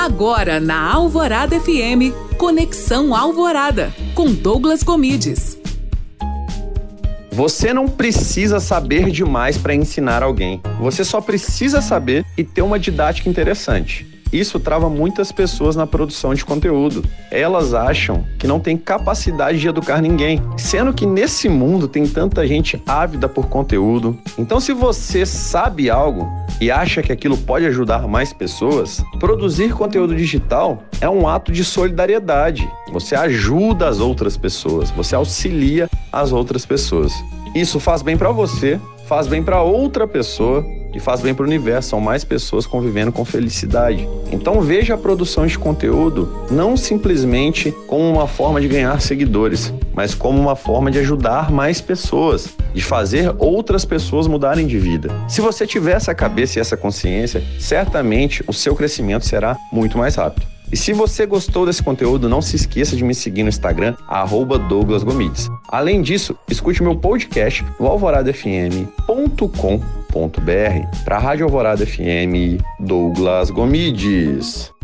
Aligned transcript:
Agora 0.00 0.58
na 0.58 0.80
Alvorada 0.94 1.60
FM, 1.60 2.16
Conexão 2.38 3.14
Alvorada, 3.14 3.92
com 4.14 4.32
Douglas 4.32 4.82
Comides. 4.82 5.58
Você 7.30 7.74
não 7.74 7.86
precisa 7.86 8.60
saber 8.60 9.10
demais 9.10 9.58
para 9.58 9.74
ensinar 9.74 10.22
alguém. 10.22 10.62
Você 10.80 11.04
só 11.04 11.20
precisa 11.20 11.82
saber 11.82 12.24
e 12.34 12.42
ter 12.42 12.62
uma 12.62 12.78
didática 12.78 13.28
interessante. 13.28 14.09
Isso 14.32 14.60
trava 14.60 14.88
muitas 14.88 15.32
pessoas 15.32 15.74
na 15.74 15.86
produção 15.86 16.34
de 16.34 16.44
conteúdo. 16.44 17.04
Elas 17.30 17.74
acham 17.74 18.24
que 18.38 18.46
não 18.46 18.60
tem 18.60 18.76
capacidade 18.76 19.58
de 19.58 19.68
educar 19.68 20.00
ninguém, 20.00 20.40
sendo 20.56 20.92
que 20.92 21.04
nesse 21.04 21.48
mundo 21.48 21.88
tem 21.88 22.06
tanta 22.06 22.46
gente 22.46 22.80
ávida 22.86 23.28
por 23.28 23.46
conteúdo. 23.46 24.16
Então, 24.38 24.60
se 24.60 24.72
você 24.72 25.26
sabe 25.26 25.90
algo 25.90 26.28
e 26.60 26.70
acha 26.70 27.02
que 27.02 27.12
aquilo 27.12 27.36
pode 27.36 27.66
ajudar 27.66 28.06
mais 28.06 28.32
pessoas, 28.32 29.02
produzir 29.18 29.72
conteúdo 29.72 30.14
digital 30.14 30.82
é 31.00 31.08
um 31.08 31.26
ato 31.26 31.50
de 31.50 31.64
solidariedade. 31.64 32.68
Você 32.92 33.14
ajuda 33.14 33.88
as 33.88 33.98
outras 33.98 34.36
pessoas, 34.36 34.90
você 34.90 35.14
auxilia 35.14 35.88
as 36.12 36.32
outras 36.32 36.64
pessoas. 36.64 37.12
Isso 37.54 37.80
faz 37.80 38.02
bem 38.02 38.16
para 38.16 38.30
você, 38.30 38.78
faz 39.06 39.26
bem 39.26 39.42
para 39.42 39.62
outra 39.62 40.06
pessoa 40.06 40.64
e 40.94 41.00
faz 41.00 41.20
bem 41.20 41.34
para 41.34 41.44
o 41.44 41.46
universo. 41.46 41.90
São 41.90 42.00
mais 42.00 42.24
pessoas 42.24 42.66
convivendo 42.66 43.12
com 43.12 43.24
felicidade. 43.24 44.08
Então 44.32 44.60
veja 44.60 44.94
a 44.94 44.98
produção 44.98 45.46
de 45.46 45.58
conteúdo 45.58 46.28
não 46.50 46.76
simplesmente 46.76 47.72
como 47.86 48.08
uma 48.08 48.26
forma 48.26 48.60
de 48.60 48.68
ganhar 48.68 49.00
seguidores, 49.00 49.72
mas 49.94 50.14
como 50.14 50.40
uma 50.40 50.56
forma 50.56 50.90
de 50.90 50.98
ajudar 50.98 51.50
mais 51.50 51.80
pessoas, 51.80 52.48
de 52.74 52.82
fazer 52.82 53.34
outras 53.38 53.84
pessoas 53.84 54.26
mudarem 54.26 54.66
de 54.66 54.78
vida. 54.78 55.10
Se 55.28 55.40
você 55.40 55.66
tiver 55.66 55.92
essa 55.92 56.14
cabeça 56.14 56.58
e 56.58 56.60
essa 56.60 56.76
consciência, 56.76 57.42
certamente 57.58 58.44
o 58.46 58.52
seu 58.52 58.74
crescimento 58.74 59.26
será 59.26 59.56
muito 59.72 59.98
mais 59.98 60.14
rápido. 60.14 60.46
E 60.72 60.76
se 60.76 60.92
você 60.92 61.26
gostou 61.26 61.66
desse 61.66 61.82
conteúdo, 61.82 62.28
não 62.28 62.40
se 62.40 62.54
esqueça 62.54 62.94
de 62.94 63.02
me 63.02 63.12
seguir 63.12 63.42
no 63.42 63.48
Instagram, 63.48 63.96
Douglas 64.68 65.02
Gomides. 65.02 65.48
Além 65.68 66.00
disso, 66.00 66.36
escute 66.48 66.80
meu 66.80 66.94
podcast 66.94 67.64
no 67.80 67.88
alvoradafm.com.br 67.88 69.99
para 71.04 71.16
a 71.16 71.20
Rádio 71.20 71.46
Alvorada 71.46 71.84
FM 71.84 72.58
Douglas 72.80 73.50
Gomides. 73.50 74.79